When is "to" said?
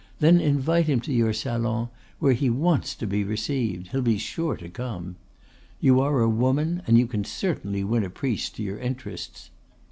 1.01-1.13, 2.95-3.05, 4.57-4.67, 8.55-8.63